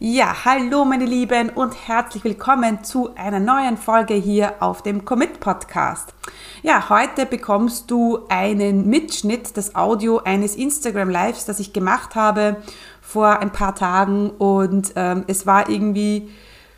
[0.00, 5.40] Ja, hallo meine Lieben und herzlich willkommen zu einer neuen Folge hier auf dem Commit
[5.40, 6.14] Podcast.
[6.62, 12.58] Ja, heute bekommst du einen Mitschnitt, das Audio eines Instagram Lives, das ich gemacht habe
[13.02, 16.30] vor ein paar Tagen und ähm, es war irgendwie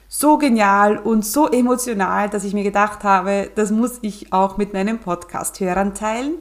[0.08, 4.72] so genial und so emotional, dass ich mir gedacht habe, das muss ich auch mit
[4.72, 6.36] meinen Podcast-Hörern teilen.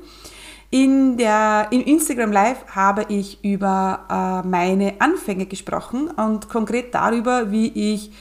[0.71, 7.51] In der, Im Instagram Live habe ich über äh, meine Anfänge gesprochen und konkret darüber,
[7.51, 8.11] wie ich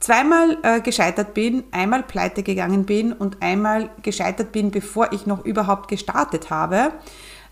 [0.00, 5.44] zweimal äh, gescheitert bin, einmal pleite gegangen bin und einmal gescheitert bin, bevor ich noch
[5.44, 6.90] überhaupt gestartet habe.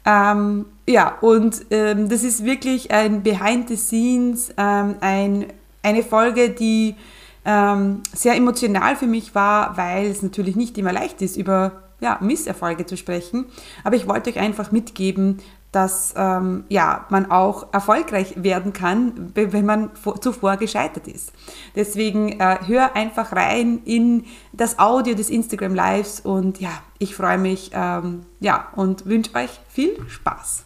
[0.05, 5.47] Ähm, ja, und ähm, das ist wirklich ein Behind the Scenes, ähm, ein,
[5.84, 6.97] eine Folge, die
[7.45, 12.19] ähm, sehr emotional für mich war, weil es natürlich nicht immer leicht ist, über ja,
[12.21, 13.47] Misserfolge zu sprechen.
[13.85, 15.39] Aber ich wollte euch einfach mitgeben,
[15.73, 19.91] dass ähm, ja, man auch erfolgreich werden kann, wenn man
[20.21, 21.33] zuvor gescheitert ist.
[21.77, 27.39] Deswegen äh, hör einfach rein in das Audio des Instagram Lives und ja, ich freue
[27.39, 30.64] mich ähm, ja, und wünsche euch viel Spaß.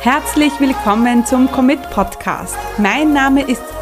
[0.00, 2.56] Herzlich willkommen zum Commit Podcast.
[2.78, 3.62] Mein Name ist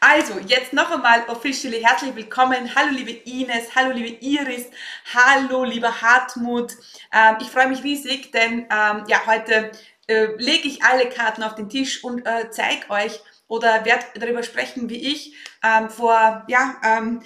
[0.00, 2.72] Also, jetzt noch einmal officially herzlich willkommen.
[2.76, 4.66] Hallo liebe Ines, hallo liebe Iris,
[5.12, 6.76] hallo lieber Hartmut.
[7.12, 9.72] Ähm, ich freue mich riesig, denn ähm, ja, heute
[10.06, 14.44] äh, lege ich alle Karten auf den Tisch und äh, zeige euch oder werde darüber
[14.44, 17.20] sprechen, wie ich ähm, vor ja, ähm,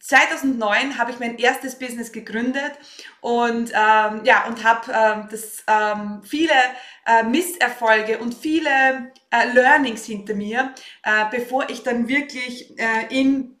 [0.00, 2.72] 2009 habe ich mein erstes Business gegründet
[3.20, 6.52] und ähm, ja und habe ähm, das ähm, viele
[7.06, 13.56] äh, Misserfolge und viele äh, Learnings hinter mir, äh, bevor ich dann wirklich äh, in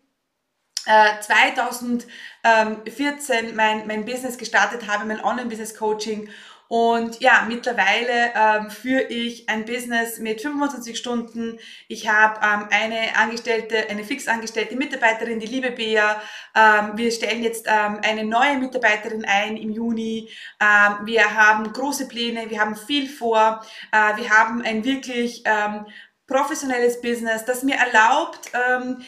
[0.86, 2.06] 2014
[2.44, 6.28] äh, mein, mein Business gestartet habe, mein Online-Business-Coaching
[6.68, 11.58] und ja, mittlerweile ähm, führe ich ein Business mit 25 Stunden.
[11.86, 16.20] Ich habe ähm, eine Angestellte, eine fix angestellte Mitarbeiterin, die liebe Bea.
[16.56, 20.28] Ähm, wir stellen jetzt ähm, eine neue Mitarbeiterin ein im Juni.
[20.60, 23.64] Ähm, wir haben große Pläne, wir haben viel vor.
[23.92, 25.86] Äh, wir haben ein wirklich ähm,
[26.26, 29.02] professionelles Business, das mir erlaubt, ähm,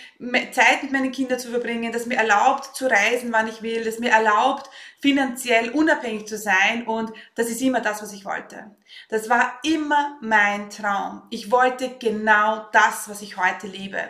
[0.53, 3.99] Zeit mit meinen Kindern zu verbringen, das mir erlaubt, zu reisen, wann ich will, das
[3.99, 4.71] mir erlaubt,
[5.01, 8.71] finanziell unabhängig zu sein und das ist immer das, was ich wollte.
[9.09, 11.23] Das war immer mein Traum.
[11.31, 14.01] Ich wollte genau das, was ich heute lebe.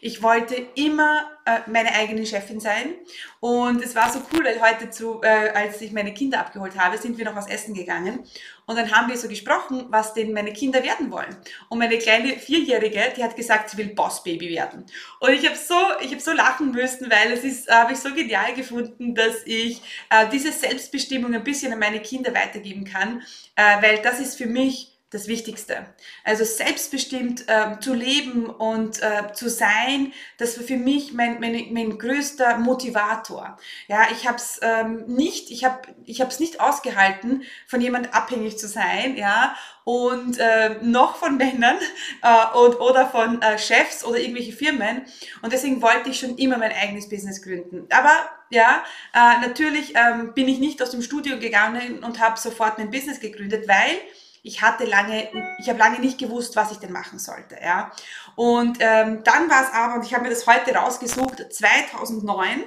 [0.00, 1.30] Ich wollte immer
[1.66, 2.94] meine eigene Chefin sein
[3.40, 6.96] und es war so cool, weil heute zu, äh, als ich meine Kinder abgeholt habe,
[6.96, 8.24] sind wir noch was essen gegangen
[8.66, 11.36] und dann haben wir so gesprochen, was denn meine Kinder werden wollen.
[11.68, 14.86] Und meine kleine Vierjährige, die hat gesagt, sie will Bossbaby werden.
[15.20, 18.54] Und ich habe so, ich so lachen müssen, weil es ist, habe ich so genial
[18.54, 23.22] gefunden, dass ich äh, diese Selbstbestimmung ein bisschen an meine Kinder weitergeben kann,
[23.56, 25.86] äh, weil das ist für mich das Wichtigste.
[26.24, 31.72] Also selbstbestimmt äh, zu leben und äh, zu sein, das war für mich mein, mein,
[31.72, 33.56] mein größter Motivator.
[33.86, 38.12] Ja, ich habe es ähm, nicht, ich habe ich habe es nicht ausgehalten, von jemand
[38.12, 39.54] abhängig zu sein, ja,
[39.84, 41.78] und äh, noch von Männern
[42.22, 45.02] äh, und, oder von äh, Chefs oder irgendwelche Firmen.
[45.42, 47.86] Und deswegen wollte ich schon immer mein eigenes Business gründen.
[47.90, 48.10] Aber
[48.50, 48.82] ja,
[49.14, 53.20] äh, natürlich ähm, bin ich nicht aus dem Studio gegangen und habe sofort mein Business
[53.20, 54.00] gegründet, weil
[54.46, 57.56] ich hatte lange, ich habe lange nicht gewusst, was ich denn machen sollte.
[57.62, 57.90] Ja.
[58.36, 62.62] Und ähm, dann war es aber, und ich habe mir das heute rausgesucht, 2009,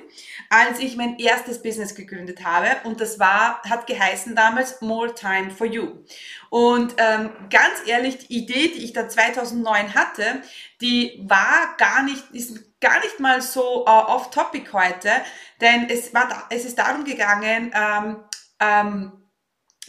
[0.50, 2.68] als ich mein erstes Business gegründet habe.
[2.84, 6.04] Und das war, hat geheißen damals More Time for You.
[6.50, 10.42] Und ähm, ganz ehrlich, die Idee, die ich da 2009 hatte,
[10.82, 15.12] die war gar nicht, ist gar nicht mal so uh, off-topic heute,
[15.62, 18.18] denn es, war, es ist darum gegangen, ähm,
[18.60, 19.27] ähm,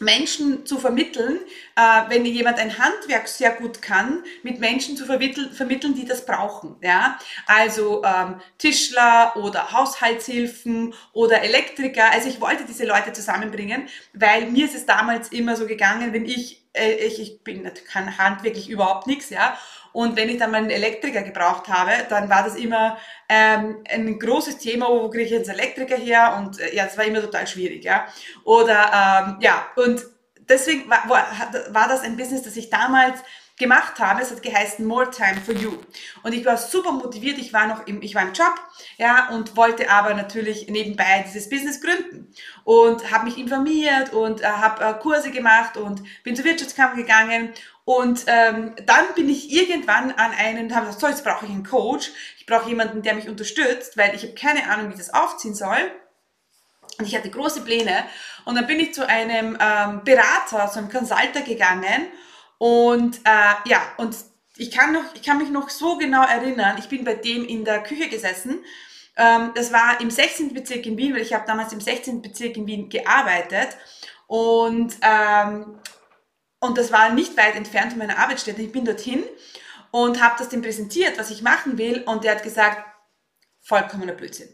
[0.01, 1.39] Menschen zu vermitteln,
[1.77, 6.77] äh, wenn jemand ein Handwerk sehr gut kann, mit Menschen zu vermitteln, die das brauchen.
[6.83, 7.19] Ja?
[7.47, 12.11] Also ähm, Tischler oder Haushaltshilfen oder Elektriker.
[12.13, 16.25] Also ich wollte diese Leute zusammenbringen, weil mir ist es damals immer so gegangen, wenn
[16.25, 19.59] ich, äh, ich, ich bin, kann handwerklich überhaupt nichts, ja,
[19.93, 22.99] und wenn ich dann mal einen Elektriker gebraucht habe, dann war das immer
[23.29, 26.37] ähm, ein großes Thema, wo kriege ich jetzt Elektriker her?
[26.39, 28.07] Und äh, ja, das war immer total schwierig, ja.
[28.45, 30.03] Oder ähm, ja, und
[30.49, 31.27] deswegen war, war,
[31.71, 33.23] war das ein Business, das ich damals
[33.59, 34.23] gemacht habe.
[34.23, 35.73] Es hat geheißen More Time for You.
[36.23, 37.39] Und ich war super motiviert.
[37.39, 38.55] Ich war noch im, ich war im Job,
[38.97, 42.33] ja, und wollte aber natürlich nebenbei dieses Business gründen.
[42.65, 47.53] Und habe mich informiert und äh, habe äh, Kurse gemacht und bin zur Wirtschaftskammer gegangen.
[47.89, 51.65] Und ähm, dann bin ich irgendwann an einen, habe gesagt, so, jetzt brauche ich einen
[51.65, 52.11] Coach.
[52.37, 55.91] Ich brauche jemanden, der mich unterstützt, weil ich habe keine Ahnung, wie das aufziehen soll.
[56.99, 58.05] Und ich hatte große Pläne.
[58.45, 62.09] Und dann bin ich zu einem ähm, Berater, zu einem Consulter gegangen
[62.59, 64.15] und äh, ja, und
[64.59, 67.65] ich kann, noch, ich kann mich noch so genau erinnern, ich bin bei dem in
[67.65, 68.59] der Küche gesessen.
[69.17, 70.53] Ähm, das war im 16.
[70.53, 72.21] Bezirk in Wien, weil ich habe damals im 16.
[72.21, 73.79] Bezirk in Wien gearbeitet.
[74.27, 75.79] Und, ähm,
[76.61, 78.63] und das war nicht weit entfernt von meiner Arbeitsstätte.
[78.63, 79.25] Ich bin dorthin
[79.91, 82.03] und habe das dem präsentiert, was ich machen will.
[82.03, 82.85] Und der hat gesagt,
[83.61, 84.49] vollkommener Blödsinn.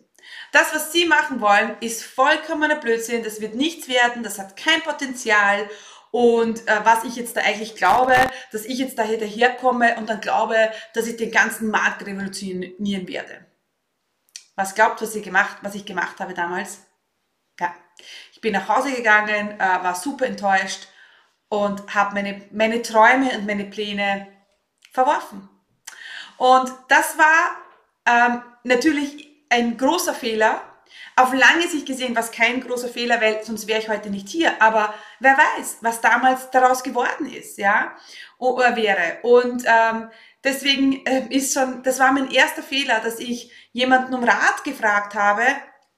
[0.52, 3.24] Das, was Sie machen wollen, ist vollkommener Blödsinn.
[3.24, 4.22] Das wird nichts werden.
[4.22, 5.68] Das hat kein Potenzial.
[6.10, 8.14] Und äh, was ich jetzt da eigentlich glaube,
[8.52, 13.46] dass ich jetzt da daherkomme und dann glaube, dass ich den ganzen Markt revolutionieren werde.
[14.54, 16.82] Was glaubt, was ich gemacht, was ich gemacht habe damals?
[17.58, 17.74] Ja,
[18.32, 20.86] ich bin nach Hause gegangen, äh, war super enttäuscht
[21.48, 24.26] und habe meine, meine Träume und meine Pläne
[24.92, 25.48] verworfen.
[26.36, 27.56] Und das war
[28.06, 30.62] ähm, natürlich ein großer Fehler,
[31.16, 34.28] auf lange Sicht gesehen war es kein großer Fehler, weil sonst wäre ich heute nicht
[34.28, 34.60] hier.
[34.60, 37.96] Aber wer weiß, was damals daraus geworden ist, ja,
[38.38, 39.18] oder wäre.
[39.22, 40.10] Und ähm,
[40.42, 45.14] deswegen äh, ist schon, das war mein erster Fehler, dass ich jemanden um Rat gefragt
[45.14, 45.44] habe,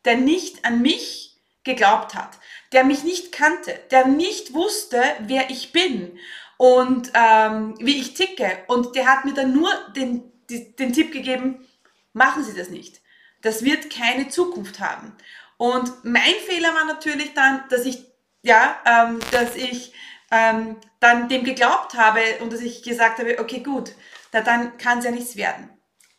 [0.05, 2.39] der nicht an mich geglaubt hat,
[2.73, 6.19] der mich nicht kannte, der nicht wusste, wer ich bin
[6.57, 8.65] und ähm, wie ich ticke.
[8.67, 11.67] Und der hat mir dann nur den, den, den Tipp gegeben,
[12.13, 13.01] machen Sie das nicht
[13.47, 15.17] das wird keine Zukunft haben.
[15.57, 18.05] Und mein Fehler war natürlich dann, dass ich,
[18.43, 19.93] ja, ähm, dass ich
[20.31, 23.93] ähm, dann dem geglaubt habe und dass ich gesagt habe, okay, gut,
[24.33, 25.71] da, dann kann es ja nichts werden.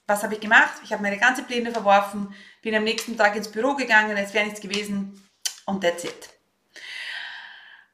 [0.08, 0.74] Was habe ich gemacht?
[0.84, 4.46] Ich habe meine ganzen Pläne verworfen, bin am nächsten Tag ins Büro gegangen, es wäre
[4.46, 5.22] nichts gewesen
[5.66, 6.37] und that's it.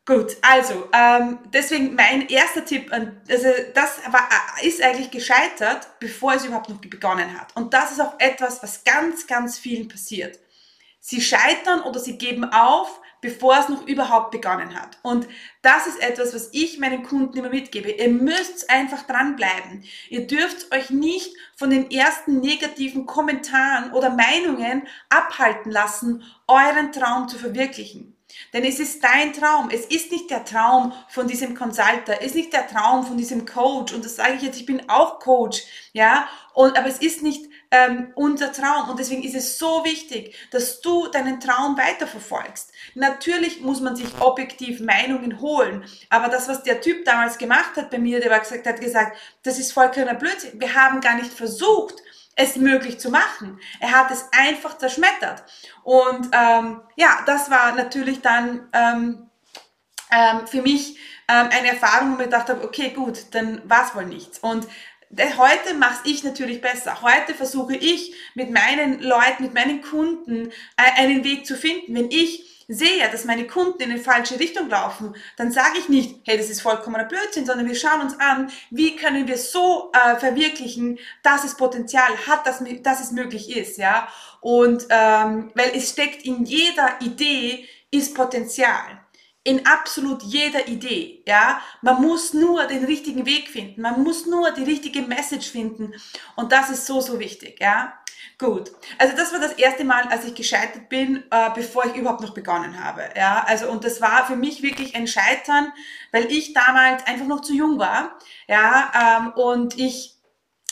[0.05, 4.27] Gut, also ähm, deswegen mein erster Tipp, also das war,
[4.61, 7.55] äh, ist eigentlich gescheitert, bevor es überhaupt noch begonnen hat.
[7.55, 10.39] Und das ist auch etwas, was ganz, ganz vielen passiert.
[10.99, 14.97] Sie scheitern oder sie geben auf, bevor es noch überhaupt begonnen hat.
[15.03, 15.25] Und
[15.61, 17.89] das ist etwas, was ich meinen Kunden immer mitgebe.
[17.89, 19.85] Ihr müsst einfach dranbleiben.
[20.09, 27.29] Ihr dürft euch nicht von den ersten negativen Kommentaren oder Meinungen abhalten lassen, euren Traum
[27.29, 28.17] zu verwirklichen.
[28.53, 29.69] Denn es ist dein Traum.
[29.71, 32.19] Es ist nicht der Traum von diesem Consulter.
[32.19, 33.93] Es ist nicht der Traum von diesem Coach.
[33.93, 35.63] Und das sage ich jetzt, ich bin auch Coach.
[35.93, 38.89] Ja, und, aber es ist nicht ähm, unser Traum.
[38.89, 42.71] Und deswegen ist es so wichtig, dass du deinen Traum weiterverfolgst.
[42.93, 45.83] Natürlich muss man sich objektiv Meinungen holen.
[46.09, 49.17] Aber das, was der Typ damals gemacht hat bei mir, der war gesagt, hat gesagt,
[49.41, 50.59] das ist vollkommener Blödsinn.
[50.59, 52.02] Wir haben gar nicht versucht,
[52.35, 53.59] es möglich zu machen.
[53.79, 55.43] Er hat es einfach zerschmettert.
[55.83, 59.29] Und ähm, ja, das war natürlich dann ähm,
[60.11, 60.97] ähm, für mich
[61.27, 64.39] ähm, eine Erfahrung, wo ich gedacht habe, okay, gut, dann war es wohl nichts.
[64.39, 64.67] Und
[65.37, 67.01] heute mache ich natürlich besser.
[67.01, 71.95] Heute versuche ich mit meinen Leuten, mit meinen Kunden äh, einen Weg zu finden.
[71.95, 76.21] Wenn ich sehe, dass meine Kunden in eine falsche Richtung laufen, dann sage ich nicht,
[76.25, 80.17] hey, das ist vollkommener Blödsinn, sondern wir schauen uns an, wie können wir so äh,
[80.17, 84.07] verwirklichen, dass es Potenzial hat, dass, dass es möglich ist, ja.
[84.41, 89.02] Und ähm, weil es steckt in jeder Idee ist Potenzial
[89.43, 91.61] in absolut jeder Idee, ja.
[91.81, 95.93] Man muss nur den richtigen Weg finden, man muss nur die richtige Message finden
[96.35, 97.93] und das ist so, so wichtig, ja.
[98.39, 102.21] Gut, also das war das erste Mal, als ich gescheitert bin, äh, bevor ich überhaupt
[102.21, 103.03] noch begonnen habe.
[103.15, 105.71] Ja, also und das war für mich wirklich ein Scheitern,
[106.11, 108.17] weil ich damals einfach noch zu jung war.
[108.47, 110.15] Ja, ähm, und ich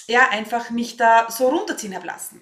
[0.08, 2.42] ja einfach mich da so runterziehen habe lassen.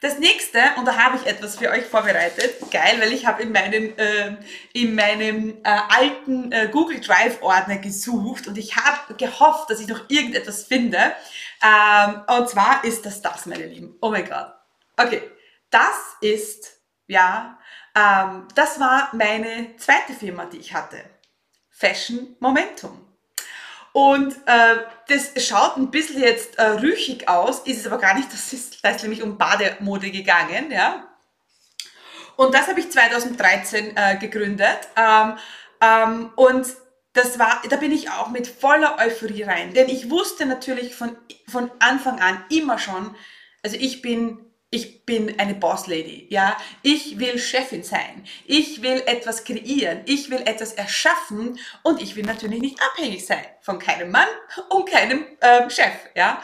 [0.00, 3.52] Das nächste, und da habe ich etwas für euch vorbereitet, geil, weil ich habe in
[3.52, 4.36] meinem, äh,
[4.72, 9.88] in meinem äh, alten äh, Google Drive Ordner gesucht und ich habe gehofft, dass ich
[9.88, 11.14] noch irgendetwas finde.
[11.62, 13.94] Ähm, und zwar ist das das, meine Lieben.
[14.00, 14.54] Oh mein Gott.
[14.96, 15.20] Okay,
[15.68, 17.58] das ist, ja,
[17.94, 20.98] ähm, das war meine zweite Firma, die ich hatte.
[21.68, 23.09] Fashion Momentum.
[23.92, 24.76] Und äh,
[25.08, 28.32] das schaut ein bisschen jetzt äh, rüchig aus, ist es aber gar nicht.
[28.32, 31.08] Das ist, da ist nämlich um Bademode gegangen, ja.
[32.36, 34.88] Und das habe ich 2013 äh, gegründet.
[34.96, 35.36] Ähm,
[35.80, 36.66] ähm, und
[37.12, 39.74] das war, da bin ich auch mit voller Euphorie rein.
[39.74, 41.16] Denn ich wusste natürlich von,
[41.48, 43.14] von Anfang an immer schon,
[43.62, 46.56] also ich bin ich bin eine Bosslady, ja.
[46.82, 48.24] Ich will Chefin sein.
[48.46, 50.02] Ich will etwas kreieren.
[50.06, 54.28] Ich will etwas erschaffen und ich will natürlich nicht abhängig sein von keinem Mann
[54.68, 56.40] und keinem äh, Chef, ja.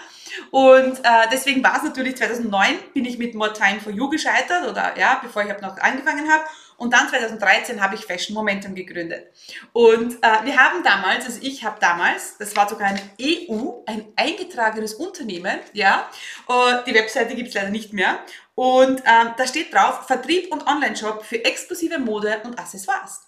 [0.50, 4.68] Und äh, deswegen war es natürlich 2009 bin ich mit More Time for You gescheitert
[4.68, 6.45] oder ja, bevor ich noch angefangen habe.
[6.76, 9.28] Und dann 2013 habe ich Fashion Momentum gegründet.
[9.73, 14.06] Und äh, wir haben damals, also ich habe damals, das war sogar ein EU, ein
[14.16, 16.09] eingetragenes Unternehmen, ja.
[16.49, 18.18] Uh, die Webseite gibt es leider nicht mehr.
[18.54, 23.21] Und ähm, da steht drauf, Vertrieb und Online-Shop für exklusive Mode und Accessoires.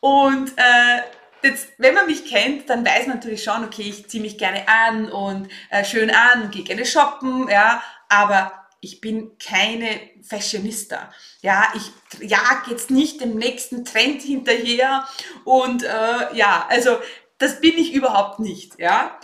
[0.00, 1.02] Und äh,
[1.42, 4.66] jetzt, wenn man mich kennt, dann weiß man natürlich schon, okay, ich ziehe mich gerne
[4.68, 11.12] an und äh, schön an, gehe gerne shoppen, ja, aber ich bin keine Fashionista.
[11.40, 15.08] Ja, ich jag jetzt nicht dem nächsten Trend hinterher
[15.44, 16.98] und äh, ja, also
[17.38, 18.78] das bin ich überhaupt nicht.
[18.78, 19.18] Ja,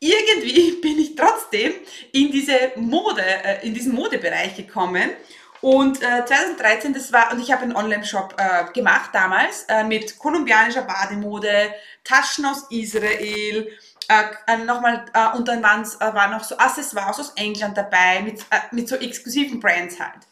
[0.00, 1.72] irgendwie bin ich trotzdem
[2.12, 5.10] in diese Mode, äh, in diesen Modebereich gekommen.
[5.60, 10.18] Und äh, 2013, das war, und ich habe einen Online-Shop äh, gemacht damals äh, mit
[10.18, 11.72] kolumbianischer Bademode,
[12.04, 13.68] Taschen aus Israel,
[14.08, 18.20] äh, äh, nochmal, äh, und dann waren's, äh, waren noch so Accessoires aus England dabei,
[18.22, 20.26] mit, äh, mit so exklusiven Brands halt.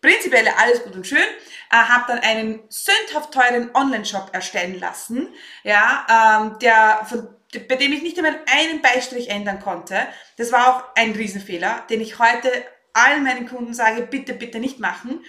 [0.00, 5.28] Prinzipiell alles gut und schön, äh, habe dann einen sündhaft teuren Online-Shop erstellen lassen,
[5.62, 6.06] ja,
[6.42, 7.28] ähm, der, von,
[7.68, 10.06] bei dem ich nicht einmal einen Beistrich ändern konnte.
[10.36, 12.50] Das war auch ein Riesenfehler, den ich heute
[12.94, 15.24] allen meinen Kunden sage, bitte, bitte nicht machen.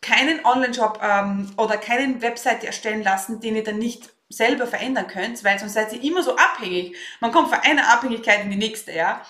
[0.00, 5.42] Keinen Online-Shop ähm, oder keinen Website erstellen lassen, den ihr dann nicht selber verändern könnt,
[5.44, 6.96] weil sonst seid ihr immer so abhängig.
[7.20, 9.24] Man kommt von einer Abhängigkeit in die nächste, ja.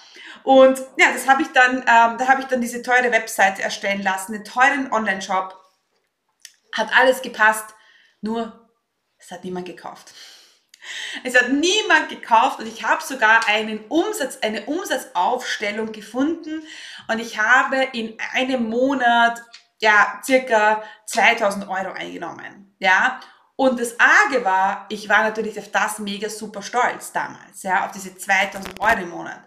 [0.45, 4.03] Und ja, das habe ich dann, ähm, da habe ich dann diese teure Webseite erstellen
[4.03, 5.59] lassen, einen teuren Online-Shop.
[6.75, 7.75] Hat alles gepasst,
[8.21, 8.71] nur
[9.19, 10.13] es hat niemand gekauft.
[11.23, 16.67] Es hat niemand gekauft und ich habe sogar einen Umsatz, eine Umsatzaufstellung gefunden
[17.09, 19.41] und ich habe in einem Monat
[19.81, 22.75] ja circa 2000 Euro eingenommen.
[22.81, 23.21] Ja,
[23.63, 27.93] und das Arge war, ich war natürlich auf das mega super stolz damals, ja, auf
[27.93, 29.41] diese 2000 Euro im Monat.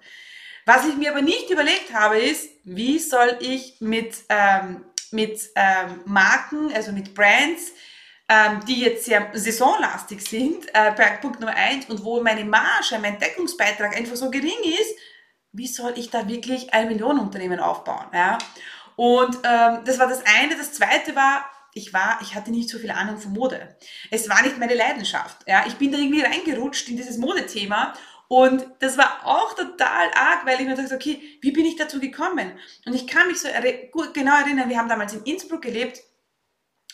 [0.65, 5.99] Was ich mir aber nicht überlegt habe, ist, wie soll ich mit, ähm, mit ähm,
[6.05, 7.73] Marken, also mit Brands,
[8.29, 13.19] ähm, die jetzt sehr saisonlastig sind, äh, Punkt Nummer eins, und wo meine Marge, mein
[13.19, 14.95] Deckungsbeitrag einfach so gering ist,
[15.51, 18.05] wie soll ich da wirklich ein Millionenunternehmen aufbauen?
[18.13, 18.37] Ja?
[18.95, 20.55] Und ähm, das war das eine.
[20.55, 21.45] Das zweite war,
[21.75, 23.75] ich war, ich hatte nicht so viel Ahnung von Mode.
[24.09, 25.45] Es war nicht meine Leidenschaft.
[25.45, 27.93] Ja, ich bin da irgendwie reingerutscht in dieses Modethema
[28.29, 31.99] und das war auch total arg, weil ich mir dachte, okay, wie bin ich dazu
[31.99, 32.57] gekommen?
[32.85, 33.49] Und ich kann mich so
[33.91, 35.99] gut, genau erinnern, wir haben damals in Innsbruck gelebt.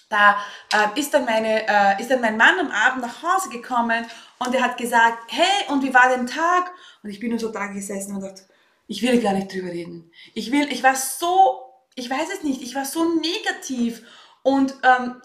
[0.10, 4.06] Da äh, ist, dann meine, äh, ist dann mein Mann am Abend nach Hause gekommen
[4.40, 6.72] und er hat gesagt, hey, und wie war dein Tag?
[7.04, 8.42] Und ich bin nur so da gesessen und dachte,
[8.88, 10.12] ich will gar nicht drüber reden.
[10.34, 11.62] Ich will, ich war so,
[11.96, 14.02] ich weiß es nicht, ich war so negativ
[14.44, 15.22] und ähm,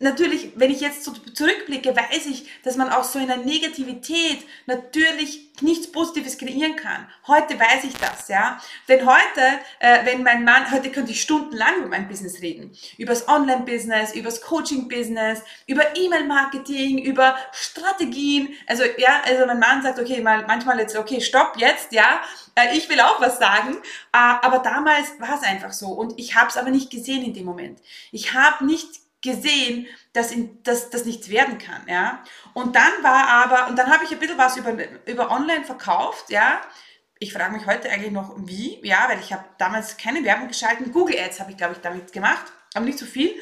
[0.00, 4.44] natürlich, wenn ich jetzt so zurückblicke, weiß ich, dass man auch so in der Negativität
[4.66, 7.06] natürlich nichts Positives kreieren kann.
[7.28, 8.60] Heute weiß ich das, ja.
[8.88, 12.76] Denn heute, äh, wenn mein Mann, heute könnte ich stundenlang über mein Business reden.
[12.98, 18.48] Über das Online-Business, über das Coaching-Business, über E-Mail-Marketing, über Strategien.
[18.66, 22.20] Also, ja, also mein Mann sagt, okay, mal, manchmal jetzt, okay, stopp jetzt, ja.
[22.56, 23.76] Äh, ich will auch was sagen.
[24.12, 25.88] Äh, aber damals war es einfach so.
[25.88, 27.78] Und ich habe es aber nicht gesehen in dem Moment.
[28.10, 32.22] Ich habe nicht gesehen, dass, in, dass das nichts werden kann, ja.
[32.52, 34.76] Und dann war aber, und dann habe ich ein bisschen was über,
[35.06, 36.60] über online verkauft, ja.
[37.18, 40.92] Ich frage mich heute eigentlich noch, wie, ja, weil ich habe damals keine Werbung geschalten.
[40.92, 43.34] Google Ads habe ich, glaube ich, damit gemacht, aber nicht so viel.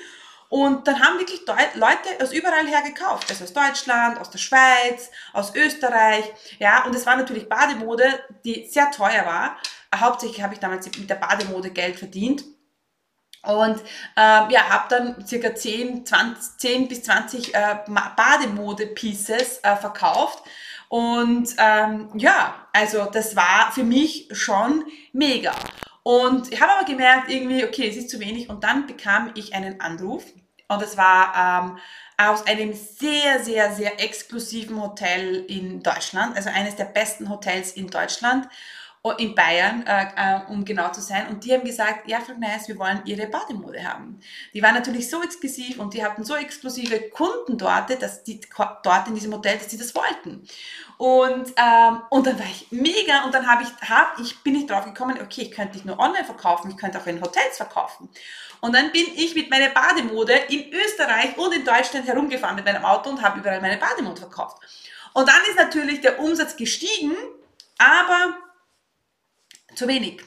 [0.48, 3.30] Und dann haben wirklich Leute aus überall her gekauft.
[3.30, 6.30] Also aus Deutschland, aus der Schweiz, aus Österreich.
[6.58, 8.04] Ja, und es war natürlich Bademode,
[8.44, 9.56] die sehr teuer war.
[9.94, 12.44] Hauptsächlich habe ich damals mit der Bademode Geld verdient.
[13.44, 13.80] Und
[14.16, 17.76] ähm, ja, habe dann circa 10, 20, 10 bis 20 äh,
[18.16, 20.44] Bademode-Pieces äh, verkauft.
[20.88, 25.52] Und ähm, ja, also das war für mich schon mega.
[26.02, 28.48] Und ich habe aber gemerkt, irgendwie, okay, es ist zu wenig.
[28.48, 30.24] Und dann bekam ich einen Anruf.
[30.68, 31.78] Und es war ähm,
[32.16, 37.88] aus einem sehr, sehr, sehr exklusiven Hotel in Deutschland, also eines der besten Hotels in
[37.88, 38.48] Deutschland
[39.10, 41.26] in Bayern, äh, äh, um genau zu sein.
[41.26, 44.20] Und die haben gesagt, ja, Frau Nice, wir wollen Ihre Bademode haben.
[44.54, 48.40] Die waren natürlich so exklusiv und die hatten so exklusive Kunden dort, dass die
[48.84, 50.46] dort in diesem Hotel, dass sie das wollten.
[50.98, 54.66] Und, ähm, und dann war ich mega und dann habe ich, hab, ich, bin ich
[54.68, 58.08] drauf gekommen, okay, ich könnte nicht nur online verkaufen, ich könnte auch in Hotels verkaufen.
[58.60, 62.84] Und dann bin ich mit meiner Bademode in Österreich und in Deutschland herumgefahren mit meinem
[62.84, 64.58] Auto und habe überall meine Bademode verkauft.
[65.12, 67.16] Und dann ist natürlich der Umsatz gestiegen,
[67.78, 68.38] aber
[69.74, 70.22] zu wenig.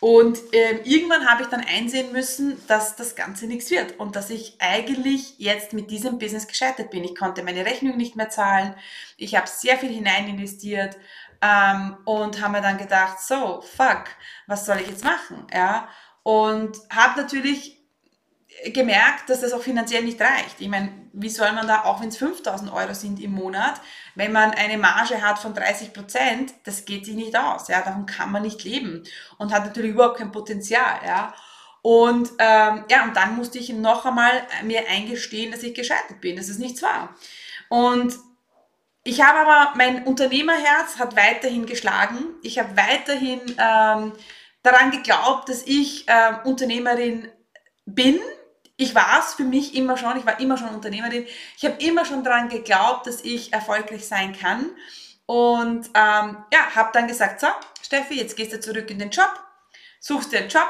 [0.00, 4.28] Und ähm, irgendwann habe ich dann einsehen müssen, dass das Ganze nichts wird und dass
[4.28, 7.04] ich eigentlich jetzt mit diesem Business gescheitert bin.
[7.04, 8.74] Ich konnte meine Rechnung nicht mehr zahlen.
[9.16, 10.98] Ich habe sehr viel hinein investiert
[11.40, 14.04] ähm, und habe mir dann gedacht, so, fuck,
[14.46, 15.46] was soll ich jetzt machen?
[15.54, 15.88] Ja,
[16.22, 17.84] und habe natürlich
[18.72, 20.60] gemerkt, dass das auch finanziell nicht reicht.
[20.60, 23.80] Ich meine, wie soll man da, auch wenn es 5000 Euro sind im Monat,
[24.14, 27.68] wenn man eine Marge hat von 30 Prozent, das geht sich nicht aus.
[27.68, 29.04] Ja, davon kann man nicht leben
[29.38, 31.00] und hat natürlich überhaupt kein Potenzial.
[31.06, 31.34] Ja,
[31.82, 36.36] und ähm, ja, und dann musste ich noch einmal mir eingestehen, dass ich gescheitert bin,
[36.36, 37.14] dass es nichts war.
[37.68, 38.18] Und
[39.02, 42.36] ich habe aber, mein Unternehmerherz hat weiterhin geschlagen.
[42.42, 44.12] Ich habe weiterhin ähm,
[44.62, 47.30] daran geglaubt, dass ich äh, Unternehmerin
[47.84, 48.18] bin
[48.76, 51.26] ich war es für mich immer schon, ich war immer schon Unternehmerin.
[51.56, 54.70] Ich habe immer schon daran geglaubt, dass ich erfolgreich sein kann.
[55.26, 57.46] Und ähm, ja, habe dann gesagt, so,
[57.82, 59.30] Steffi, jetzt gehst du zurück in den Job,
[60.00, 60.68] suchst dir einen Job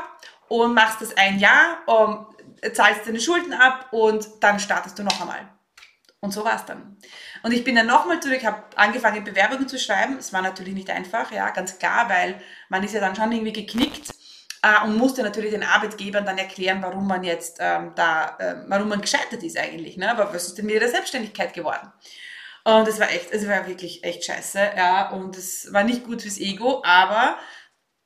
[0.49, 2.27] und machst das ein Jahr, um,
[2.73, 5.49] zahlst deine Schulden ab und dann startest du noch einmal.
[6.21, 6.97] Und so war es dann.
[7.43, 10.17] Und ich bin dann nochmal zurück, habe angefangen, Bewerbungen zu schreiben.
[10.19, 13.53] Es war natürlich nicht einfach, ja, ganz klar, weil man ist ja dann schon irgendwie
[13.53, 14.14] geknickt
[14.65, 18.89] äh, und musste natürlich den Arbeitgebern dann erklären, warum man jetzt ähm, da, äh, warum
[18.89, 20.11] man gescheitert ist eigentlich, ne?
[20.11, 21.93] aber was ist denn mit der Selbstständigkeit geworden?
[22.65, 26.23] Und es war echt, es war wirklich echt scheiße, ja, und es war nicht gut
[26.23, 27.37] fürs Ego, aber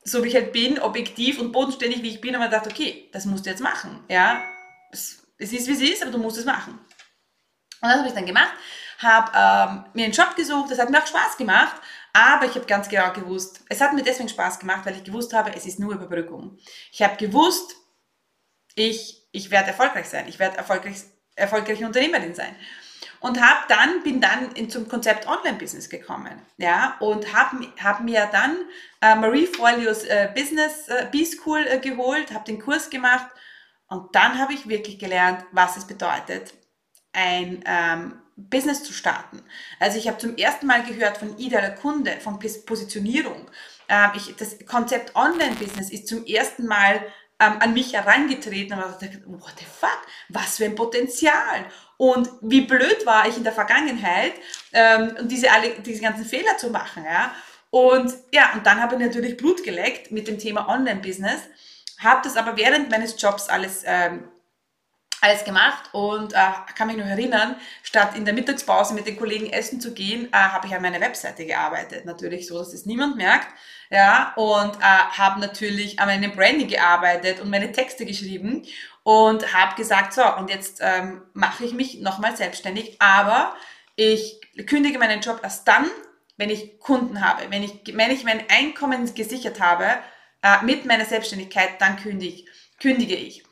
[0.03, 3.09] so wie ich halt bin, objektiv und bodenständig wie ich bin, habe ich gedacht, okay,
[3.13, 4.43] das musst du jetzt machen, ja,
[4.91, 6.81] es, es ist wie es ist, aber du musst es machen.
[7.81, 8.53] Und das habe ich dann gemacht,
[8.99, 11.77] habe ähm, mir einen Job gesucht, das hat mir auch Spaß gemacht,
[12.13, 15.33] aber ich habe ganz genau gewusst, es hat mir deswegen Spaß gemacht, weil ich gewusst
[15.33, 16.59] habe, es ist nur Überbrückung.
[16.91, 17.77] Ich habe gewusst,
[18.75, 20.97] ich, ich werde erfolgreich sein, ich werde erfolgreich,
[21.35, 22.55] erfolgreiche Unternehmerin sein.
[23.21, 28.29] Und hab dann, bin dann in, zum Konzept Online-Business gekommen, ja, und habe hab mir
[28.31, 28.57] dann
[29.01, 33.27] äh, Marie Forleos äh, Business äh, B-School äh, geholt, habe den Kurs gemacht
[33.89, 36.55] und dann habe ich wirklich gelernt, was es bedeutet,
[37.13, 39.43] ein ähm, Business zu starten.
[39.81, 43.51] Also ich habe zum ersten Mal gehört von idealer Kunde, von Positionierung.
[43.89, 47.05] Ähm, ich, das Konzept Online-Business ist zum ersten Mal
[47.41, 51.67] ähm, an mich herangetreten und dachte, what the fuck, was für ein Potenzial.
[51.97, 54.35] Und wie blöd war ich in der Vergangenheit,
[54.73, 57.05] ähm, diese, alle, diese ganzen Fehler zu machen.
[57.05, 57.35] Ja?
[57.71, 61.41] Und ja, und dann habe ich natürlich Blut geleckt mit dem Thema Online-Business,
[61.99, 64.29] habe das aber während meines Jobs alles ähm,
[65.21, 66.37] alles gemacht und äh,
[66.77, 70.37] kann mich noch erinnern, statt in der Mittagspause mit den Kollegen essen zu gehen, äh,
[70.37, 72.05] habe ich an meiner Webseite gearbeitet.
[72.05, 73.49] Natürlich so, dass es niemand merkt.
[73.91, 78.67] Ja, und äh, habe natürlich an meinem Branding gearbeitet und meine Texte geschrieben
[79.03, 83.57] und habe gesagt, so, und jetzt ähm, mache ich mich nochmal selbstständig, aber
[83.97, 85.87] ich kündige meinen Job erst dann,
[86.37, 89.87] wenn ich Kunden habe, wenn ich, wenn ich mein Einkommen gesichert habe
[90.43, 92.45] äh, mit meiner Selbstständigkeit, dann kündige,
[92.79, 93.43] kündige ich.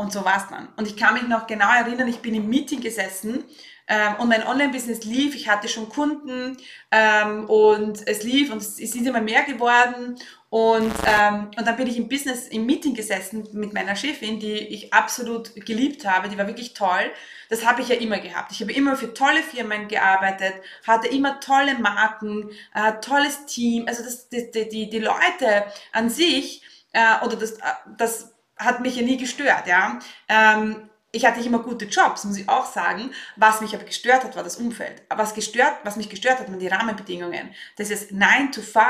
[0.00, 0.68] Und so war es dann.
[0.76, 3.44] Und ich kann mich noch genau erinnern, ich bin im Meeting gesessen
[3.86, 5.34] ähm, und mein Online-Business lief.
[5.34, 6.56] Ich hatte schon Kunden
[6.90, 10.18] ähm, und es lief und es, ist immer mehr geworden.
[10.48, 14.54] Und, ähm, und dann bin ich im Business, im Meeting gesessen mit meiner Chefin, die
[14.54, 16.30] ich absolut geliebt habe.
[16.30, 17.12] Die war wirklich toll.
[17.50, 18.52] Das habe ich ja immer gehabt.
[18.52, 20.54] Ich habe immer für tolle Firmen gearbeitet,
[20.86, 23.84] hatte immer tolle Marken, äh, tolles Team.
[23.86, 26.62] Also das, die, die, die Leute an sich
[26.94, 27.64] äh, oder das, äh,
[27.98, 29.98] das hat mich ja nie gestört, ja.
[30.28, 33.10] Ähm, ich hatte immer gute Jobs, muss ich auch sagen.
[33.36, 35.02] Was mich aber gestört hat, war das Umfeld.
[35.08, 37.52] Was, gestört, was mich gestört hat, waren die Rahmenbedingungen.
[37.78, 38.84] Dieses 9 to 5,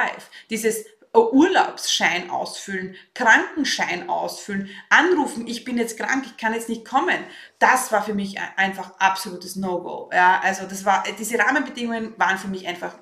[0.50, 7.18] dieses Urlaubsschein ausfüllen, Krankenschein ausfüllen, anrufen, ich bin jetzt krank, ich kann jetzt nicht kommen.
[7.58, 10.10] Das war für mich einfach absolutes No-Go.
[10.12, 12.94] Ja, also das war, diese Rahmenbedingungen waren für mich einfach,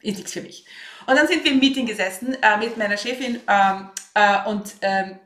[0.00, 0.66] ist nichts für mich.
[1.06, 5.18] Und dann sind wir im Meeting gesessen äh, mit meiner Chefin ähm, äh, und ähm,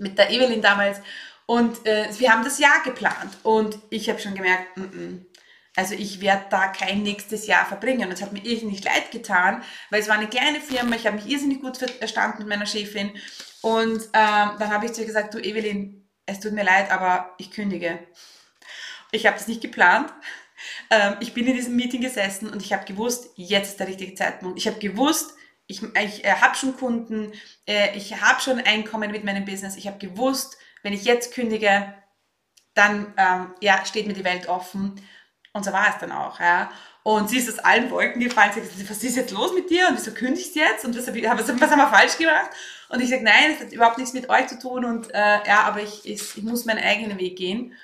[0.00, 1.00] mit der Evelyn damals.
[1.46, 3.36] Und äh, wir haben das Jahr geplant.
[3.42, 5.26] Und ich habe schon gemerkt, mm -mm,
[5.76, 8.06] also ich werde da kein nächstes Jahr verbringen.
[8.06, 10.96] Und es hat mir irrsinnig leid getan, weil es war eine kleine Firma.
[10.96, 13.12] Ich habe mich irrsinnig gut verstanden mit meiner Chefin.
[13.62, 17.34] Und ähm, dann habe ich zu ihr gesagt, du Evelyn, es tut mir leid, aber
[17.38, 17.98] ich kündige.
[19.12, 20.12] Ich habe das nicht geplant.
[20.90, 24.14] Ähm, ich bin in diesem Meeting gesessen und ich habe gewusst, jetzt ist der richtige
[24.14, 24.58] Zeitpunkt.
[24.58, 25.34] Ich habe gewusst,
[25.70, 27.32] ich, ich äh, habe schon Kunden,
[27.66, 29.76] äh, ich habe schon Einkommen mit meinem Business.
[29.76, 31.94] Ich habe gewusst, wenn ich jetzt kündige,
[32.74, 35.00] dann ähm, ja, steht mir die Welt offen.
[35.52, 36.38] Und so war es dann auch.
[36.40, 36.70] Ja.
[37.02, 38.52] Und sie ist aus allen Wolken gefallen.
[38.52, 39.88] Sie sagt, was ist jetzt los mit dir?
[39.88, 40.84] Und wieso kündigst du jetzt?
[40.84, 42.50] Und was, was, was haben wir falsch gemacht?
[42.88, 44.84] Und ich sage, nein, das hat überhaupt nichts mit euch zu tun.
[44.84, 47.74] Und äh, ja, aber ich, ich, ich muss meinen eigenen Weg gehen.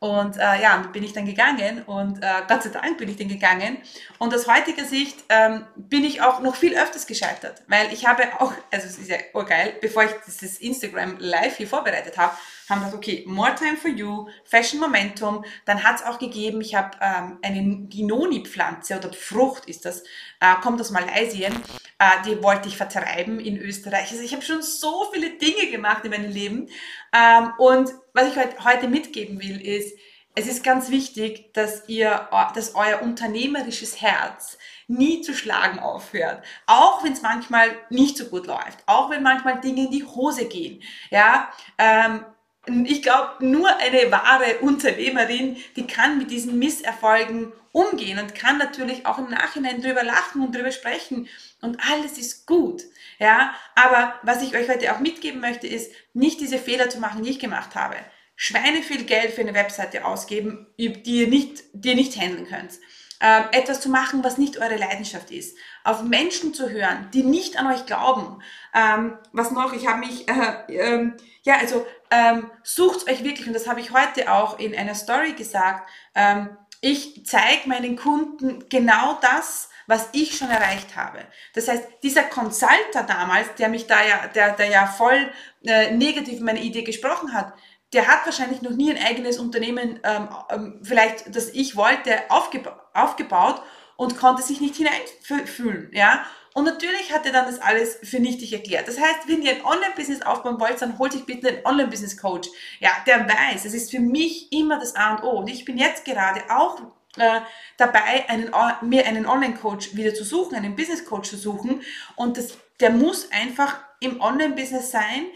[0.00, 3.26] Und äh, ja, bin ich dann gegangen und äh, Gott sei Dank bin ich dann
[3.26, 3.78] gegangen.
[4.18, 8.22] Und aus heutiger Sicht ähm, bin ich auch noch viel öfters gescheitert, weil ich habe
[8.38, 12.32] auch, also es ist ja urgeil, bevor ich dieses Instagram Live hier vorbereitet habe,
[12.68, 16.74] haben gesagt, okay, More Time for You, Fashion Momentum, dann hat es auch gegeben, ich
[16.74, 20.02] habe ähm, eine Ginoni-Pflanze oder Frucht ist das,
[20.40, 21.54] äh, kommt aus Malaysien,
[21.98, 24.10] äh, die wollte ich vertreiben in Österreich.
[24.10, 26.68] Also ich habe schon so viele Dinge gemacht in meinem Leben
[27.12, 29.96] ähm, und was ich heute, heute mitgeben will, ist,
[30.34, 36.44] es ist ganz wichtig, dass ihr, dass euer unternehmerisches Herz nie zu schlagen aufhört.
[36.66, 38.78] Auch wenn es manchmal nicht so gut läuft.
[38.86, 40.80] Auch wenn manchmal Dinge in die Hose gehen.
[41.10, 42.24] Ja, ähm,
[42.66, 49.06] ich glaube, nur eine wahre Unternehmerin, die kann mit diesen Misserfolgen umgehen und kann natürlich
[49.06, 51.28] auch im Nachhinein drüber lachen und drüber sprechen
[51.60, 52.82] und alles ist gut.
[53.18, 57.22] Ja, aber was ich euch heute auch mitgeben möchte, ist, nicht diese Fehler zu machen,
[57.22, 57.96] die ich gemacht habe.
[58.36, 62.74] Schweine viel Geld für eine Webseite ausgeben, die ihr nicht, die ihr nicht handeln könnt.
[63.20, 65.58] Ähm, etwas zu machen, was nicht eure Leidenschaft ist.
[65.82, 68.40] Auf Menschen zu hören, die nicht an euch glauben.
[68.72, 69.72] Ähm, was noch?
[69.72, 73.92] Ich habe mich, äh, ähm, ja, also ähm, sucht euch wirklich, und das habe ich
[73.92, 80.36] heute auch in einer Story gesagt, ähm, ich zeige meinen Kunden genau das, was ich
[80.36, 81.20] schon erreicht habe.
[81.54, 85.30] Das heißt, dieser Consulter damals, der mich da ja, der, der ja voll
[85.64, 87.54] äh, negativ meine Idee gesprochen hat,
[87.92, 92.90] der hat wahrscheinlich noch nie ein eigenes Unternehmen, ähm, ähm, vielleicht das ich wollte, aufgeba
[92.92, 93.62] aufgebaut
[93.96, 95.90] und konnte sich nicht hineinfühlen.
[95.92, 96.24] Ja?
[96.58, 98.88] Und natürlich hat er dann das alles für nichtig erklärt.
[98.88, 102.48] Das heißt, wenn ihr ein Online-Business aufbauen wollt, dann holt euch bitte einen Online-Business-Coach.
[102.80, 105.38] Ja, der weiß, es ist für mich immer das A und O.
[105.38, 106.80] Und ich bin jetzt gerade auch
[107.16, 107.42] äh,
[107.76, 111.82] dabei, einen, mir einen Online-Coach wieder zu suchen, einen Business-Coach zu suchen.
[112.16, 115.26] Und das, der muss einfach im Online-Business sein.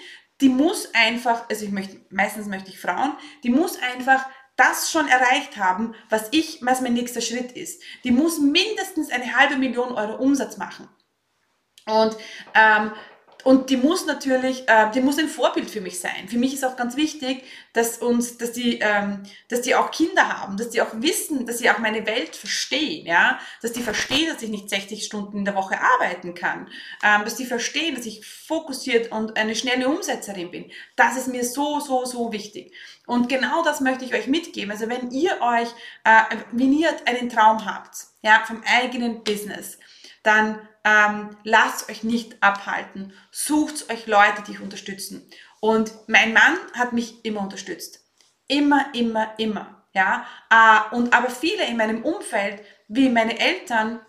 [0.41, 3.13] Die muss einfach, also ich möchte, meistens möchte ich Frauen,
[3.45, 7.81] die muss einfach das schon erreicht haben, was ich, was mein nächster Schritt ist.
[8.03, 10.89] Die muss mindestens eine halbe Million Euro Umsatz machen.
[11.87, 12.17] Und
[12.55, 12.93] ähm,
[13.45, 16.29] und die muss natürlich, äh, die muss ein Vorbild für mich sein.
[16.29, 17.43] Für mich ist auch ganz wichtig,
[17.73, 21.59] dass uns, dass die, ähm, dass die auch Kinder haben, dass die auch wissen, dass
[21.59, 25.45] sie auch meine Welt verstehen, ja, dass die verstehen, dass ich nicht 60 Stunden in
[25.45, 26.69] der Woche arbeiten kann,
[27.03, 30.71] ähm, dass die verstehen, dass ich fokussiert und eine schnelle Umsetzerin bin.
[30.95, 32.73] Das ist mir so, so, so wichtig.
[33.07, 34.71] Und genau das möchte ich euch mitgeben.
[34.71, 35.69] Also wenn ihr euch,
[36.05, 39.79] äh, wenn ihr einen Traum habt, ja, vom eigenen Business,
[40.23, 43.13] dann ähm, lasst euch nicht abhalten.
[43.31, 45.29] Sucht euch Leute, die euch unterstützen.
[45.61, 48.01] Und mein Mann hat mich immer unterstützt.
[48.49, 49.85] Immer, immer, immer.
[49.95, 54.01] Ja, äh, und aber viele in meinem Umfeld, wie meine Eltern,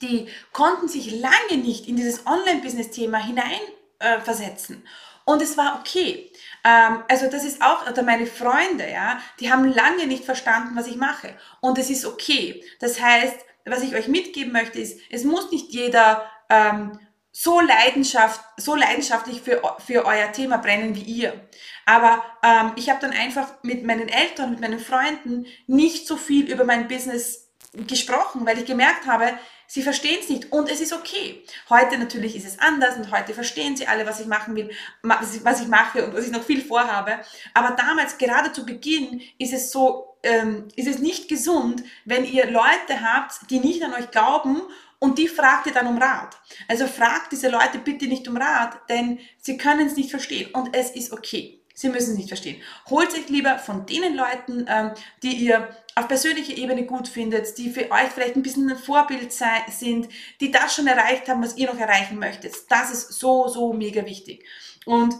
[0.00, 4.76] die konnten sich lange nicht in dieses Online-Business-Thema hineinversetzen.
[4.76, 4.88] Äh,
[5.30, 6.32] und es war okay.
[6.64, 10.86] Ähm, also das ist auch, oder meine Freunde, ja, die haben lange nicht verstanden, was
[10.86, 11.36] ich mache.
[11.60, 12.64] Und es ist okay.
[12.80, 16.98] Das heißt, was ich euch mitgeben möchte, ist, es muss nicht jeder ähm,
[17.32, 21.48] so, Leidenschaft, so leidenschaftlich für, für euer Thema brennen wie ihr.
[21.84, 26.50] Aber ähm, ich habe dann einfach mit meinen Eltern, mit meinen Freunden nicht so viel
[26.50, 27.50] über mein Business
[27.86, 31.44] gesprochen, weil ich gemerkt habe, sie verstehen es nicht und es ist okay.
[31.68, 34.70] Heute natürlich ist es anders und heute verstehen sie alle, was ich machen will,
[35.02, 37.18] was ich mache und was ich noch viel vorhabe.
[37.52, 42.50] Aber damals, gerade zu Beginn, ist es so ähm, ist es nicht gesund, wenn ihr
[42.50, 44.60] Leute habt, die nicht an euch glauben
[44.98, 46.36] und die fragt ihr dann um Rat.
[46.68, 50.74] Also fragt diese Leute bitte nicht um Rat, denn sie können es nicht verstehen und
[50.74, 51.62] es ist okay.
[51.74, 52.62] Sie müssen es nicht verstehen.
[52.88, 57.68] Holt euch lieber von den Leuten, ähm, die ihr auf persönlicher Ebene gut findet, die
[57.68, 60.08] für euch vielleicht ein bisschen ein Vorbild sei, sind,
[60.40, 62.54] die das schon erreicht haben, was ihr noch erreichen möchtet.
[62.70, 64.46] Das ist so, so mega wichtig.
[64.86, 65.14] Und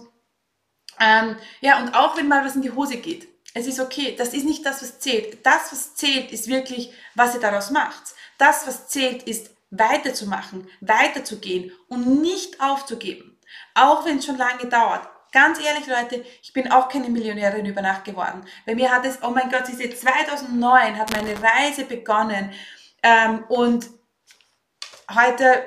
[0.99, 4.14] ähm, ja, und auch wenn mal was in die Hose geht, es ist okay.
[4.16, 5.45] Das ist nicht das, was zählt.
[5.45, 8.14] Das, was zählt, ist wirklich, was ihr daraus macht.
[8.37, 13.38] Das, was zählt, ist weiterzumachen, weiterzugehen und nicht aufzugeben.
[13.75, 15.09] Auch wenn es schon lange dauert.
[15.33, 18.45] Ganz ehrlich, Leute, ich bin auch keine Millionärin über Nacht geworden.
[18.66, 22.53] Bei mir hat es, oh mein Gott, diese 2009 hat meine Reise begonnen.
[23.03, 23.88] Ähm, und
[25.14, 25.64] heute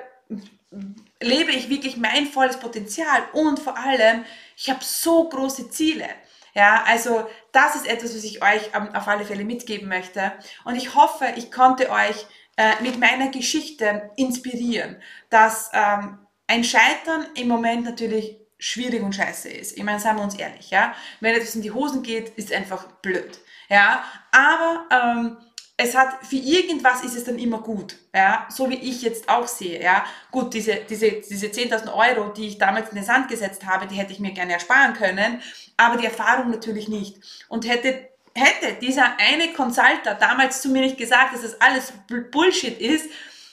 [1.20, 4.26] lebe ich wirklich mein volles Potenzial und vor allem,
[4.56, 6.08] ich habe so große Ziele.
[6.54, 10.34] Ja, also das ist etwas, was ich euch ähm, auf alle Fälle mitgeben möchte.
[10.66, 12.26] Und ich hoffe, ich konnte euch
[12.58, 19.50] äh, mit meiner Geschichte inspirieren, dass ähm, ein Scheitern im Moment natürlich schwierig und scheiße
[19.50, 19.78] ist.
[19.78, 20.94] Ich meine, seien wir uns ehrlich, ja.
[21.22, 23.40] Wenn etwas in die Hosen geht, ist einfach blöd.
[23.70, 25.38] Ja, aber ähm,
[25.82, 29.48] es hat, für irgendwas ist es dann immer gut, ja, so wie ich jetzt auch
[29.48, 30.04] sehe, ja.
[30.30, 33.96] Gut, diese, diese, diese 10.000 Euro, die ich damals in den Sand gesetzt habe, die
[33.96, 35.42] hätte ich mir gerne ersparen können,
[35.78, 37.16] aber die Erfahrung natürlich nicht.
[37.48, 41.94] Und hätte hätte dieser eine Consulter damals zu mir nicht gesagt, dass das alles
[42.30, 43.10] Bullshit ist,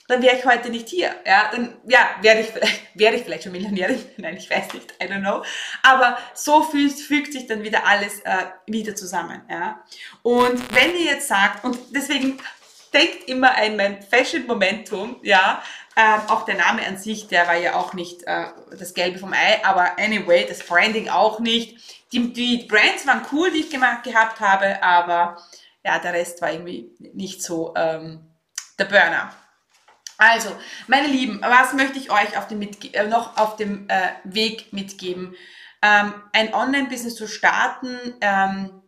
[0.09, 1.15] dann wäre ich heute nicht hier.
[1.25, 4.05] Ja, dann ja, wäre ich vielleicht, wäre ich vielleicht schon Millionärin.
[4.17, 5.43] Nein, ich weiß nicht, I don't know.
[5.83, 9.43] Aber so fügt, fügt sich dann wieder alles äh, wieder zusammen.
[9.51, 9.83] Ja.
[10.23, 12.39] Und wenn ihr jetzt sagt, und deswegen
[12.93, 15.63] denkt immer an mein Fashion Momentum, ja,
[15.97, 18.47] ähm, auch der Name an sich, der war ja auch nicht äh,
[18.79, 22.03] das Gelbe vom Ei, aber anyway, das Branding auch nicht.
[22.13, 25.43] Die, die Brands waren cool, die ich gemacht gehabt habe, aber
[25.85, 28.29] ja, der Rest war irgendwie nicht so ähm,
[28.79, 29.33] der Burner.
[30.19, 30.51] Also,
[30.87, 35.35] meine Lieben, was möchte ich euch auf äh, noch auf dem äh, Weg mitgeben?
[35.83, 38.83] Ähm, ein Online-Business zu starten ähm,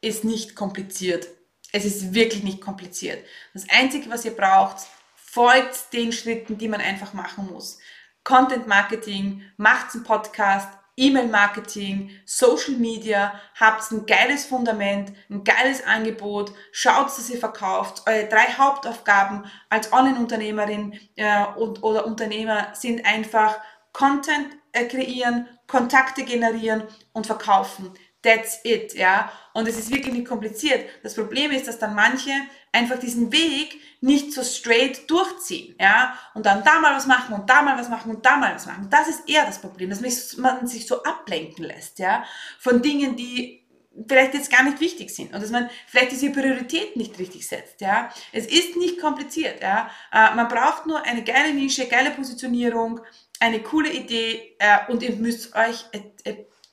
[0.00, 1.28] ist nicht kompliziert.
[1.72, 3.24] Es ist wirklich nicht kompliziert.
[3.52, 7.78] Das Einzige, was ihr braucht, folgt den Schritten, die man einfach machen muss.
[8.22, 16.52] Content Marketing, macht einen Podcast, E-Mail-Marketing, Social Media, habt ein geiles Fundament, ein geiles Angebot,
[16.70, 18.02] schaut, dass ihr verkauft.
[18.06, 23.56] Eure drei Hauptaufgaben als Online-Unternehmerin äh, und, oder Unternehmer sind einfach
[23.92, 27.92] Content äh, kreieren, Kontakte generieren und verkaufen.
[28.24, 29.30] That's it, ja.
[29.52, 30.88] Und es ist wirklich nicht kompliziert.
[31.02, 32.32] Das Problem ist, dass dann manche
[32.72, 37.48] einfach diesen Weg nicht so straight durchziehen, ja, und dann da mal was machen und
[37.48, 38.88] da mal was machen und da mal was machen.
[38.90, 40.00] Das ist eher das Problem, dass
[40.36, 42.24] man sich so ablenken lässt, ja,
[42.58, 43.62] von Dingen, die
[44.08, 47.80] vielleicht jetzt gar nicht wichtig sind und dass man vielleicht diese Priorität nicht richtig setzt,
[47.80, 48.10] ja.
[48.32, 49.90] Es ist nicht kompliziert, ja.
[50.12, 53.00] Äh, man braucht nur eine geile Nische, geile Positionierung,
[53.38, 55.84] eine coole Idee äh, und ihr müsst euch,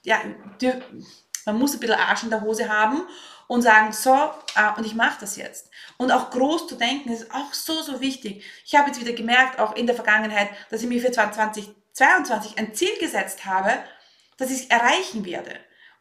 [0.04, 0.22] ja,
[1.46, 3.02] man muss ein bisschen Arsch in der Hose haben
[3.48, 4.14] und sagen, so,
[4.56, 5.70] äh, und ich mache das jetzt.
[5.98, 8.46] Und auch groß zu denken, ist auch so, so wichtig.
[8.66, 12.74] Ich habe jetzt wieder gemerkt, auch in der Vergangenheit, dass ich mir für 2022 ein
[12.74, 13.72] Ziel gesetzt habe,
[14.38, 15.52] dass ich es erreichen werde.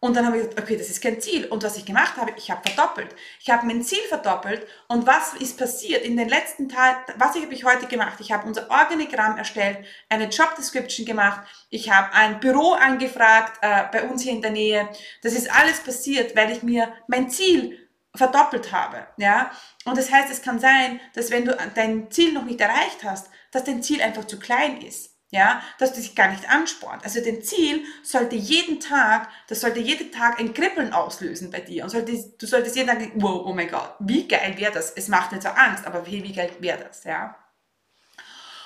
[0.03, 1.45] Und dann habe ich gesagt, okay, das ist kein Ziel.
[1.47, 3.15] Und was ich gemacht habe, ich habe verdoppelt.
[3.39, 4.67] Ich habe mein Ziel verdoppelt.
[4.89, 7.01] Und was ist passiert in den letzten Tagen?
[7.19, 8.19] Was habe ich heute gemacht?
[8.21, 11.47] Ich habe unser Organigramm erstellt, eine Job Description gemacht.
[11.69, 14.89] Ich habe ein Büro angefragt äh, bei uns hier in der Nähe.
[15.23, 19.07] Das ist alles passiert, weil ich mir mein Ziel verdoppelt habe.
[19.19, 19.51] Ja?
[19.85, 23.31] Und das heißt, es kann sein, dass wenn du dein Ziel noch nicht erreicht hast,
[23.51, 27.05] dass dein Ziel einfach zu klein ist ja, dass du dich gar nicht anspornt.
[27.05, 31.85] Also dein Ziel sollte jeden Tag, das sollte jeden Tag ein Kribbeln auslösen bei dir
[31.85, 34.91] und sollte, du solltest jeden Tag denken, wow, oh mein Gott, wie geil wäre das?
[34.91, 37.37] Es macht nicht so Angst, aber hey, wie geil wäre das, ja?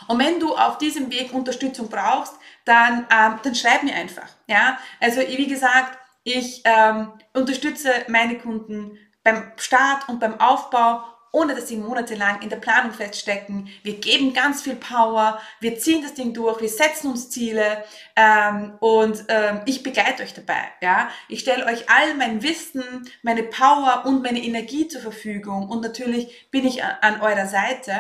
[0.07, 4.79] Und wenn du auf diesem Weg Unterstützung brauchst, dann, ähm, dann schreib mir einfach, ja?
[5.01, 11.67] Also wie gesagt, ich ähm, unterstütze meine Kunden beim Start und beim Aufbau ohne dass
[11.69, 13.69] sie monatelang in der Planung feststecken.
[13.83, 18.75] Wir geben ganz viel Power, wir ziehen das Ding durch, wir setzen uns Ziele ähm,
[18.79, 20.63] und ähm, ich begleite euch dabei.
[20.81, 21.11] Ja?
[21.29, 22.85] Ich stelle euch all mein Wissen,
[23.23, 27.93] meine Power und meine Energie zur Verfügung und natürlich bin ich an, an eurer Seite.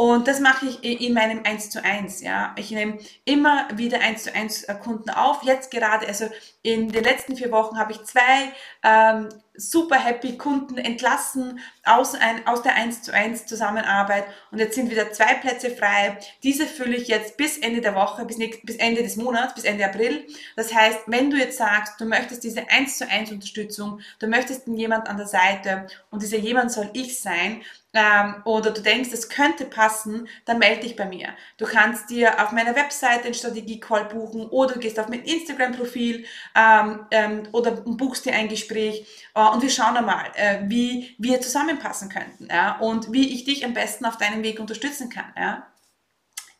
[0.00, 2.22] Und das mache ich in meinem 1 zu 1.
[2.22, 2.54] Ja.
[2.56, 5.42] Ich nehme immer wieder 1 zu 1 äh, Kunden auf.
[5.42, 6.30] Jetzt gerade, also
[6.62, 8.50] in den letzten vier Wochen habe ich zwei
[8.82, 14.74] ähm, super happy Kunden entlassen aus, ein, aus der 1 zu 1 Zusammenarbeit und jetzt
[14.74, 16.16] sind wieder zwei Plätze frei.
[16.42, 19.64] Diese fülle ich jetzt bis Ende der Woche, bis, nächst, bis Ende des Monats, bis
[19.64, 20.26] Ende April.
[20.56, 24.66] Das heißt, wenn du jetzt sagst, du möchtest diese 1 zu 1 Unterstützung, du möchtest
[24.66, 27.60] jemand an der Seite und dieser jemand soll ich sein,
[27.92, 31.30] ähm, oder du denkst, es könnte passen, dann melde dich bei mir.
[31.56, 36.24] Du kannst dir auf meiner Webseite einen Strategie-Call buchen oder du gehst auf mein Instagram-Profil
[36.54, 41.40] ähm, ähm, oder buchst dir ein Gespräch äh, und wir schauen einmal, äh, wie wir
[41.40, 45.32] zusammenpassen könnten ja, und wie ich dich am besten auf deinem Weg unterstützen kann.
[45.36, 45.66] Ja.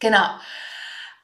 [0.00, 0.30] Genau.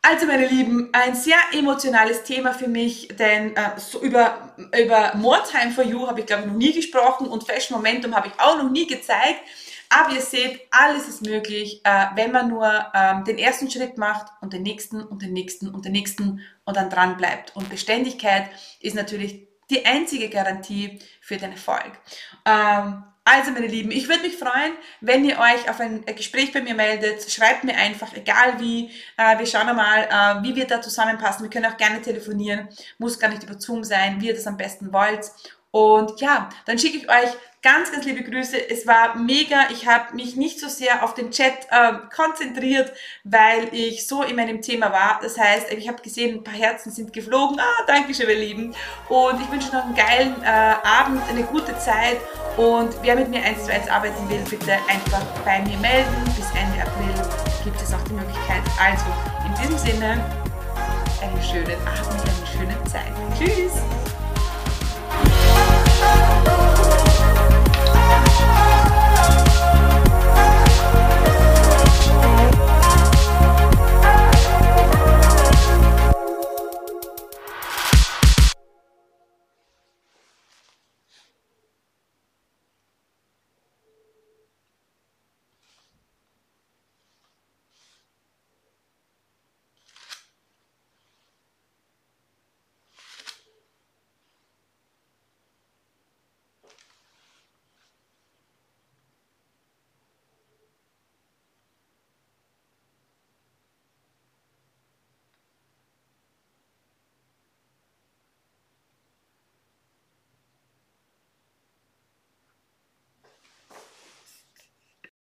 [0.08, 5.42] Also meine Lieben, ein sehr emotionales Thema für mich, denn äh, so über, über More
[5.50, 8.38] Time for You habe ich glaube ich noch nie gesprochen und Fashion Momentum habe ich
[8.38, 9.40] auch noch nie gezeigt.
[9.88, 14.32] Aber ihr seht, alles ist möglich, äh, wenn man nur ähm, den ersten Schritt macht
[14.40, 17.54] und den nächsten und den nächsten und den nächsten und dann dran bleibt.
[17.54, 18.48] Und Beständigkeit
[18.80, 21.92] ist natürlich die einzige Garantie für den Erfolg.
[22.44, 26.62] Ähm, also, meine Lieben, ich würde mich freuen, wenn ihr euch auf ein Gespräch bei
[26.62, 27.28] mir meldet.
[27.28, 28.92] Schreibt mir einfach, egal wie.
[29.16, 31.42] Äh, wir schauen mal, äh, wie wir da zusammenpassen.
[31.42, 32.68] Wir können auch gerne telefonieren.
[32.98, 35.32] Muss gar nicht über Zoom sein, wie ihr das am besten wollt.
[35.72, 38.70] Und ja, dann schicke ich euch Ganz, ganz liebe Grüße.
[38.70, 39.62] Es war mega.
[39.72, 42.92] Ich habe mich nicht so sehr auf den Chat äh, konzentriert,
[43.24, 45.18] weil ich so in meinem Thema war.
[45.20, 47.58] Das heißt, ich habe gesehen, ein paar Herzen sind geflogen.
[47.58, 48.72] Ah, danke schön, ihr Lieben.
[49.08, 52.18] Und ich wünsche noch einen geilen äh, Abend, eine gute Zeit.
[52.56, 56.24] Und wer mit mir eins zu eins arbeiten will, bitte einfach bei mir melden.
[56.36, 57.14] Bis Ende April
[57.64, 58.62] gibt es auch die Möglichkeit.
[58.80, 59.06] Also,
[59.44, 60.24] in diesem Sinne,
[61.20, 63.12] einen schönen Abend, eine schöne Zeit.
[63.36, 63.82] Tschüss!